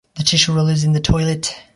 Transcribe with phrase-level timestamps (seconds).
[0.15, 1.55] The tissue roll is in the toilet.